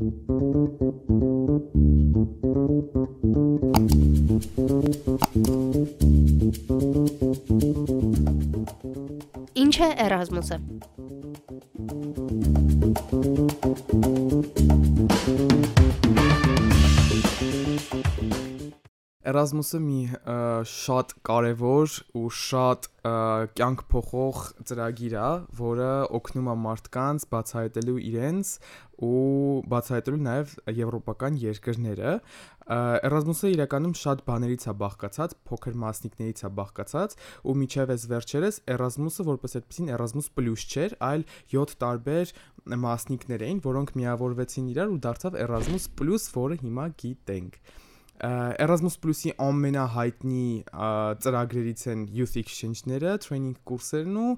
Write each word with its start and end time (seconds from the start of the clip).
Ինչ 0.00 0.08
է 9.76 9.88
Էրազմուսը։ 10.06 10.56
Erasmus-ը 19.30 19.78
մի 19.84 20.00
շատ 20.66 21.12
կարևոր 21.28 21.96
ու 22.18 22.28
շատ 22.34 22.86
կյանք 23.58 23.82
փոխող 23.92 24.38
ծրագիր 24.66 25.14
է, 25.14 25.28
որը 25.60 25.90
օգնում 26.18 26.48
է 26.50 26.54
մարդկանց 26.64 27.26
բացահայտելու 27.34 27.98
իրենց 28.10 28.54
ու 29.06 29.20
բացահայտելու 29.72 30.22
նաև 30.26 30.54
եվրոպական 30.80 31.38
երկրները։ 31.44 32.14
Erasmus-ը 33.10 33.52
իրականում 33.54 33.94
շատ 33.98 34.24
բաներից 34.26 34.66
է 34.70 34.74
բաղկացած, 34.82 35.36
փոքր 35.50 35.78
մասնիկներից 35.84 36.42
է 36.46 36.50
բաղկացած 36.60 37.16
ու 37.50 37.54
միջև 37.62 37.94
էս 37.96 38.06
վերջերս 38.12 38.60
Erasmus-ը 38.76 39.26
որպես 39.30 39.56
այդպեսին 39.60 39.92
Erasmus 39.96 40.30
Plus 40.38 40.66
չէր, 40.70 40.96
այլ 41.10 41.26
7 41.54 41.76
տարբեր 41.82 42.34
մասնիկներ 42.86 43.46
էին, 43.48 43.62
որոնք 43.66 43.94
միավորվեցին 44.00 44.72
իրար 44.74 44.94
ու 44.94 45.00
դարձավ 45.06 45.38
Erasmus 45.46 45.88
Plus, 45.98 46.28
որը 46.36 46.60
հիմա 46.62 46.90
գիտենք։ 47.00 47.62
Erasmus 48.20 48.98
Plus-ի 49.00 49.32
ամենահայտնի 49.40 50.46
ծրագրերից 51.24 51.84
են 51.94 52.02
Youth 52.12 52.36
Exchange-ները, 52.40 53.14
training 53.24 53.54
կուրսերն 53.64 54.18
ու 54.20 54.32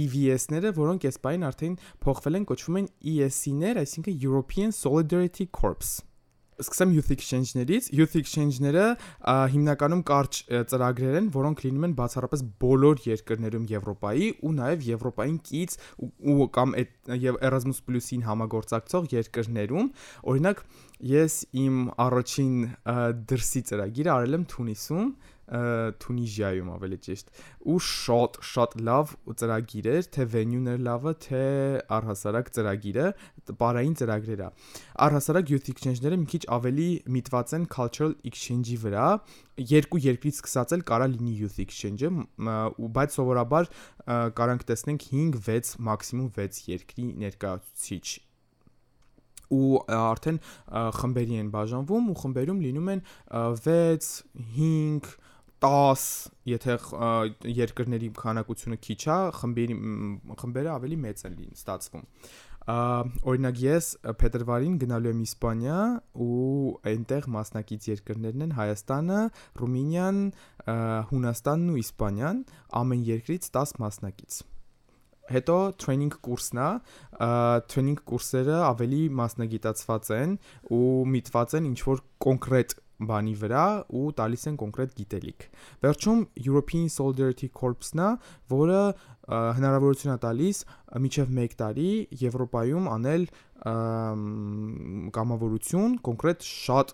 EVS-ները, 0.00 0.72
որոնք 0.76 1.06
այս 1.10 1.18
բային 1.26 1.46
արդեն 1.50 1.78
փոխվել 2.06 2.38
են, 2.38 2.46
կոչվում 2.52 2.78
են 2.82 2.90
ESC-ներ, 3.14 3.80
այսինքն 3.82 4.20
European 4.28 4.76
Solidarity 4.76 5.48
Corps 5.50 5.96
սկսեմ 6.62 6.92
Youth 6.96 7.10
Exchange-ներից։ 7.14 7.88
Youth 7.96 8.16
Exchange-ները 8.20 8.86
հիմնականում 9.52 10.02
կարճ 10.08 10.40
ծրագրեր 10.72 11.18
են, 11.20 11.28
որոնք 11.36 11.62
լինում 11.66 11.86
են 11.88 11.94
բացառապես 12.00 12.44
բոլոր 12.64 13.02
երկրներում 13.06 13.68
Եվրոպայի 13.74 14.28
ու 14.46 14.52
նաև 14.56 14.86
Եվրոպային 14.88 15.38
կից 15.50 15.76
ու 16.32 16.48
կամ 16.56 16.74
եւ 17.26 17.40
Erasmus 17.50 17.80
Plus-ին 17.86 18.26
համագործակցող 18.26 19.08
երկրներում։ 19.16 19.88
Օրինակ, 20.32 20.64
ես 21.12 21.38
իմ 21.66 21.80
առաջին 22.06 22.54
դրսի 23.30 23.64
ծրագիրը 23.70 24.14
արել 24.16 24.36
եմ 24.40 24.46
Թունիսում, 24.52 25.10
Թունիզիայում 25.46 26.70
ավելի 26.74 26.98
ճիշտ 27.06 27.28
ու 27.70 27.76
շատ 27.86 28.38
շատ 28.50 28.72
լավ 28.88 29.12
ծրագիր 29.42 29.88
էր 29.92 30.08
թե 30.16 30.26
էր 30.72 30.82
լավը 30.86 31.12
թե 31.26 31.42
առհասարակ 31.96 32.50
ծրագիրը 32.56 33.06
բարային 33.60 33.96
ծրագրեր 34.00 34.42
է 34.42 34.48
առհասարակ 35.06 35.52
youth 35.54 35.70
exchange-ները 35.70 36.18
մի 36.22 36.28
քիչ 36.34 36.42
ավելի 36.58 36.88
միտված 37.16 37.54
են 37.58 37.66
cultural 37.76 38.16
exchange-ի 38.26 38.76
վրա 38.82 39.06
երկու 39.70 40.02
երկրից 40.06 40.40
սկսած 40.42 40.76
էլ 40.76 40.86
կարա 40.90 41.10
լինի 41.14 41.34
youth 41.46 41.58
exchange-ը 41.62 42.10
ու 42.10 42.92
բայց 42.98 43.18
սովորաբար 43.20 43.70
կարանք 44.40 44.66
տեսնենք 44.72 45.10
5-6 45.14 45.76
մաքսիմում 45.86 46.30
6 46.42 46.62
երկրի 46.74 47.10
ներկայացուցիչ 47.22 48.06
ու 49.54 49.78
արդեն 49.94 50.40
խմբերի 50.98 51.38
են 51.42 51.50
բաժանվում 51.54 52.10
ու 52.10 52.16
խմբերում 52.22 52.62
լինում 52.66 52.90
են 52.96 53.02
6 53.62 54.10
5 54.58 55.12
10, 55.64 56.02
եթե 56.50 56.74
երկրների 57.56 58.10
քանակությունը 58.18 58.78
քիչ 58.86 59.00
է, 59.06 59.18
խմբերի 59.38 59.76
խմբերը 60.42 60.72
ավելի 60.74 60.98
մեծ 61.06 61.24
են 61.28 61.38
ստացվում։ 61.56 62.04
Օրինակ 62.66 63.60
ես 63.62 63.88
փետրվարին 64.20 64.74
գնալու 64.82 65.12
եմ 65.12 65.20
Իսպանիա 65.26 65.78
ու 66.24 66.72
այնտեղ 66.90 67.28
մասնակից 67.36 67.86
երկրներն 67.92 68.42
են 68.48 68.56
Հայաստանը, 68.58 69.20
Ռումինիան, 69.62 70.18
Հունաստանն 71.12 71.70
ու 71.70 71.80
Իսպանիան, 71.84 72.42
ամեն 72.82 73.06
երկրից 73.12 73.50
10 73.54 73.74
մասնակից 73.86 74.42
հետո 75.26 75.54
training 75.82 76.12
կուրսն 76.22 76.60
է 76.62 76.66
training 77.72 78.02
կուրսերը 78.10 78.58
ավելի 78.68 79.00
մասնագիտացված 79.20 80.10
են 80.16 80.36
ու 80.76 80.90
միտված 81.14 81.56
են 81.58 81.70
ինչ 81.72 81.80
որ 81.88 82.02
կոնկրետ 82.26 82.74
բանի 82.96 83.34
վրա 83.40 83.64
ու 83.92 84.04
տալիս 84.16 84.46
են 84.50 84.56
կոնկրետ 84.62 84.94
գիտելիք։ 85.00 85.46
Վերջում 85.84 86.20
European 86.46 86.86
Solidarity 86.92 87.48
Corps-ն 87.52 88.00
է, 88.00 88.10
որը 88.52 88.80
հնարավորություն 89.26 90.14
է 90.14 90.18
տալիս 90.22 90.62
միջև 91.04 91.32
1 91.44 91.56
տարի 91.60 91.90
Եվրոպայում 92.22 92.88
անել 92.94 93.26
կամավորություն 95.16 95.96
կոնկրետ 96.06 96.46
շատ 96.46 96.92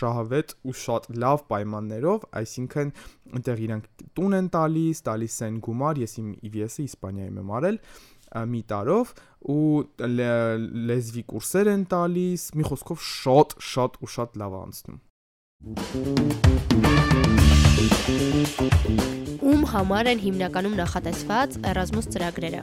շահավետ 0.00 0.54
ու 0.66 0.74
շատ 0.82 1.08
լավ 1.22 1.44
պայմաններով, 1.52 2.26
այսինքն 2.40 2.92
այնտեղ 3.36 3.62
իրանք 3.66 3.88
տուն 4.16 4.38
են 4.40 4.48
տալիս, 4.56 5.02
տալիս 5.06 5.36
են 5.46 5.60
գումար, 5.66 6.00
ես 6.02 6.18
իմ 6.22 6.28
EVS-ը 6.48 6.86
Իսպանիայում 6.86 7.40
եմ 7.42 7.52
արել 7.60 7.80
մի 8.34 8.62
տարով 8.72 9.12
ու 9.46 9.86
լեզվի 10.90 11.22
կուրսեր 11.32 11.66
են 11.72 11.82
տալիս, 11.92 12.42
մի 12.58 12.64
խոսքով 12.70 12.98
շատ 13.06 13.48
շատ 13.72 13.92
ու 14.02 14.10
շատ 14.16 14.30
լավ 14.42 14.52
անցնում։ 14.62 14.98
Ում 19.46 19.62
համար 19.72 20.04
են 20.12 20.20
հիմնականում 20.26 20.74
նախատեսված 20.82 21.50
Erasmus 21.72 22.06
ծրագրերը։ 22.12 22.62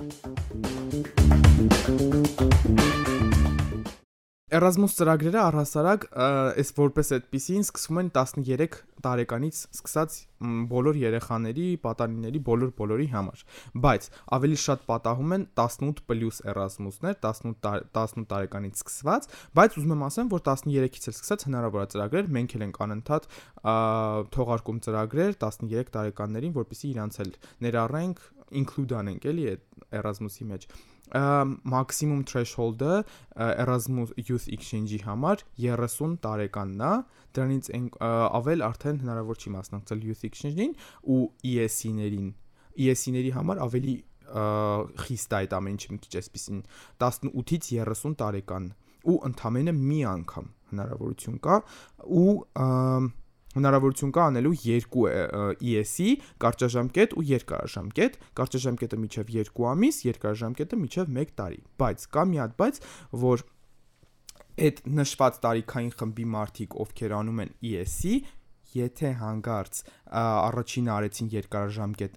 Erasmus 4.54 4.94
ծրագրերը 5.00 5.40
առհասարակ 5.42 6.04
այս 6.14 6.72
որպես 6.78 7.08
այդպեսին 7.16 7.64
սկսվում 7.66 8.00
են 8.04 8.10
13 8.14 8.76
տարեկանից 9.02 9.62
սկսած 9.74 10.18
բոլոր 10.70 11.00
երեխաների, 11.02 11.66
պատանիների, 11.82 12.42
բոլոր 12.50 12.74
բոլորի 12.78 13.08
համար։ 13.16 13.42
Բայց 13.86 14.08
ավելի 14.38 14.60
շատ 14.64 14.86
պատահում 14.92 15.34
են 15.38 15.48
18+ 15.58 16.40
Erasmus-ներ, 16.54 17.18
18 17.26 17.68
18 17.98 18.30
տարեկանից 18.30 18.84
սկսված, 18.84 19.28
բայց 19.58 19.78
ուզում 19.82 19.96
եմ 19.98 20.06
ասեմ, 20.12 20.32
որ 20.38 20.46
13-ից 20.54 21.10
էլ 21.10 21.18
սկսած 21.18 21.50
հնարավոր 21.50 21.84
է 21.84 21.90
ծրագրեր, 21.98 22.32
մենք 22.38 22.58
էլ 22.60 22.66
ենք 22.70 22.82
անընդհատ 22.86 23.30
թողարկում 24.38 24.84
ծրագրեր 24.86 25.38
13 25.50 25.94
տարեկաններին, 25.98 26.58
որպեսզի 26.62 26.94
իրանց 26.94 27.22
էլ 27.26 27.38
ներառենք, 27.66 28.26
include 28.54 29.00
անենք 29.02 29.32
էլի 29.34 29.54
այդ 29.54 29.88
Erasmus-ի 30.04 30.52
մեջ 30.54 30.68
մաքսիմում 31.14 32.22
threshold-ը 32.30 32.94
Erasmus 33.64 34.14
Youth 34.18 34.48
Exchange-ի 34.56 35.02
համար 35.04 35.44
30 35.60 36.16
տարեկանն 36.24 36.86
է, 36.88 36.94
դրանից 37.38 37.70
ավել 38.40 38.66
արդեն 38.70 39.02
հնարավոր 39.04 39.42
չի 39.44 39.54
մասնակցել 39.58 40.08
Youth 40.10 40.24
Exchange-ին 40.30 40.74
ու 41.04 41.20
ESC-ներին։ 41.54 42.32
ESC-ների 42.74 43.34
համար 43.38 43.62
ավելի 43.68 43.96
խիստ 45.04 45.34
է 45.34 45.40
այդ 45.44 45.58
ամեն 45.60 45.76
ինչը 45.78 45.90
մի 45.94 46.00
քիչ 46.04 46.14
այսպեսին 46.24 46.62
18-ից 47.04 47.68
30 47.84 48.16
տարեկան 48.24 48.70
ու 49.04 49.18
ընդամենը 49.28 49.74
մի 49.78 50.00
անգամ 50.14 50.48
հնարավորություն 50.74 51.42
կա 51.44 51.58
ու 52.08 52.34
հնարավորություն 53.54 54.14
կա 54.14 54.28
անելու 54.32 54.54
երկու 54.64 55.08
ES-ի 55.74 56.10
կարճաժամկետ 56.44 57.16
ու 57.18 57.26
երկարաժամկետ, 57.30 58.20
կարճաժամկետը 58.40 59.02
միջև 59.04 59.34
2 59.38 59.68
ամիս, 59.74 60.00
երկարաժամկետը 60.10 60.80
միջև 60.84 61.18
1 61.24 61.34
տարի։ 61.40 61.60
Բայց 61.84 62.08
կա 62.14 62.24
մի 62.34 62.42
հատ 62.44 62.56
բայց, 62.64 62.80
որ 63.24 63.46
այդ 64.54 64.80
նշված 65.02 65.38
տարիքային 65.44 65.94
խմբի 65.98 66.26
մարդիկ, 66.34 66.76
ովքեր 66.84 67.14
անում 67.20 67.40
են 67.44 67.54
ES-ի, 67.74 68.16
եթե 68.78 69.10
հանգարց 69.20 69.82
առաջինը 70.24 70.92
արեցին 70.94 71.28
երկարաժամկետ 71.34 72.14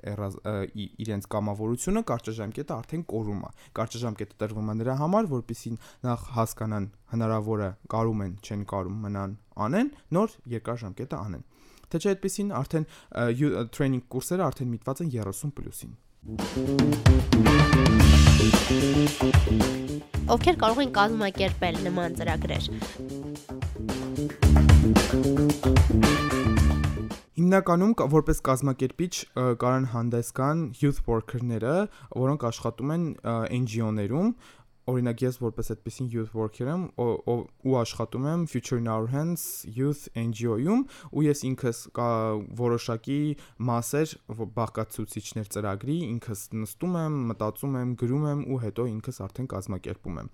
իրենց 1.06 1.28
կամավորությունը, 1.36 2.02
կարճաժամկետը 2.10 2.72
արդեն 2.76 3.02
կորում 3.12 3.42
է։ 3.46 3.50
Կարճաժամկետը 3.80 4.38
տրվում 4.42 4.70
է 4.72 4.74
նրա 4.80 4.94
համար, 5.02 5.24
որpիսի 5.36 5.70
նախ 6.06 6.20
հասկանան 6.36 6.86
հնարավորը 7.16 7.70
կարում 7.96 8.20
են, 8.26 8.32
չեն 8.46 8.62
կարում 8.72 8.96
մնան 9.06 9.30
անեն, 9.66 9.88
նոր 10.16 10.28
երկարաժամկետը 10.56 11.16
անեն։ 11.26 11.44
Թե 11.86 11.96
չէ 12.02 12.08
այդպեսին 12.16 12.48
արդեն 12.60 12.84
training 13.76 14.02
կուրսերը 14.10 14.42
արդեն 14.50 14.70
միտված 14.74 14.98
են 15.06 15.10
30+-ին։ 15.14 15.92
Ովքեր 20.26 20.56
կարող 20.58 20.80
են 20.82 20.90
կազմակերպել 20.96 21.76
նման 21.86 22.18
ծրագրեր։ 22.18 22.64
Հիմնականում 27.46 27.92
որպես 28.10 28.40
կազմակերպիչ 28.46 29.12
կարան 29.62 29.84
հանդես 29.92 30.30
գան 30.34 30.62
youth 30.80 30.96
worker-ները, 31.06 31.74
որոնք 32.18 32.46
աշխատում 32.48 32.92
են 32.96 33.04
NGO-ներում, 33.60 34.32
օրինակ 34.90 35.22
ես 35.22 35.38
որպես 35.42 35.70
այդպեսին 35.74 36.08
youth 36.10 36.34
worker 36.34 36.70
եմ 36.72 36.82
ու 36.98 37.76
աշխատում 37.82 38.26
եմ 38.32 38.42
Future 38.50 38.78
in 38.82 38.90
Our 38.90 39.06
Hands 39.14 39.46
Youth 39.78 40.06
NGO-ում 40.18 40.84
ու 41.10 41.24
ես 41.26 41.42
ինքս 41.52 41.82
որոշակի 42.60 43.20
մասեր 43.70 44.14
բաղկացուցիչներ 44.58 45.50
ծրագրի 45.56 45.98
ինքս 46.10 46.46
նստում 46.66 46.98
եմ, 47.02 47.18
մտածում 47.30 47.78
եմ, 47.82 47.94
գրում 48.02 48.30
եմ 48.30 48.46
ու 48.46 48.62
հետո 48.66 48.88
ինքս 48.96 49.22
արդեն 49.26 49.50
կազմակերպում 49.54 50.22
եմ։ 50.22 50.32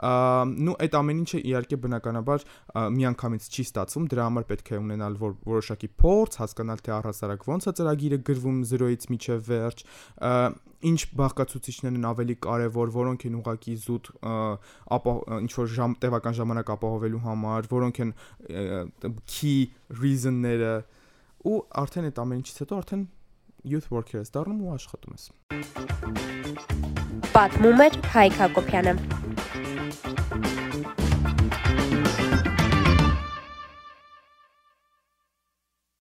նու 0.00 0.74
այդ 0.80 0.96
ամեն 1.00 1.20
ինչը 1.20 1.40
իհարկե 1.50 1.78
բնականաբար 1.84 2.44
միանգամից 2.96 3.48
չի 3.50 3.64
ստացվում, 3.66 4.08
դրա 4.12 4.26
համար 4.30 4.46
պետք 4.50 4.70
է 4.70 4.80
ունենալ 4.80 5.18
որ 5.20 5.34
որոշակի 5.50 5.88
փորձ, 6.00 6.38
հասկանալ 6.40 6.82
թե 6.86 6.94
առհասարակ 6.96 7.46
ոնց 7.50 7.68
է 7.68 7.74
ծրագիրը 7.80 8.18
գրվում 8.30 8.58
0-ից 8.70 9.06
մինչև 9.10 9.44
վերջ, 9.50 9.84
ինչ 10.80 11.00
բաղկացուցիչներն 11.20 11.98
են 12.00 12.08
ավելի 12.08 12.36
կարևոր, 12.46 12.92
որոնք 12.96 13.26
են 13.28 13.36
ուղակի 13.40 13.74
զուտ 13.84 14.04
ապա 14.96 15.12
ինչ 15.44 15.52
որ 15.60 15.68
ժամ 15.76 15.96
տևական 16.00 16.34
ժամանակ 16.40 16.72
ապահովելու 16.76 17.22
համար, 17.26 17.68
որոնք 17.74 18.00
են 18.06 18.14
key 19.28 19.60
reason-ները 20.00 20.74
ու 21.50 21.58
արդեն 21.84 22.08
այդ 22.10 22.20
ամեն 22.24 22.40
ինչից 22.40 22.64
հետո 22.64 22.80
արդեն 22.80 23.04
youth 23.68 23.88
worker 23.92 24.20
ես 24.20 24.32
դառնում 24.36 24.60
ու 24.64 24.74
աշխատում 24.76 25.12
ես։ 25.16 25.24
Պատմում 27.36 27.84
է 27.84 27.88
Հայկ 28.16 28.40
Հակոբյանը։ 28.40 29.19